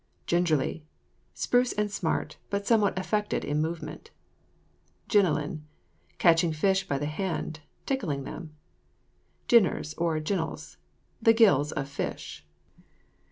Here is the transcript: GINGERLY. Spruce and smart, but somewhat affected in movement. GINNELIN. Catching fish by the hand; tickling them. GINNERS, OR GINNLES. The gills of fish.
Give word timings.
GINGERLY. 0.25 0.83
Spruce 1.35 1.73
and 1.73 1.91
smart, 1.91 2.37
but 2.49 2.65
somewhat 2.65 2.97
affected 2.97 3.45
in 3.45 3.61
movement. 3.61 4.09
GINNELIN. 5.09 5.63
Catching 6.17 6.51
fish 6.53 6.87
by 6.87 6.97
the 6.97 7.05
hand; 7.05 7.59
tickling 7.85 8.23
them. 8.23 8.55
GINNERS, 9.47 9.93
OR 9.99 10.19
GINNLES. 10.19 10.77
The 11.21 11.33
gills 11.33 11.71
of 11.73 11.87
fish. 11.87 12.43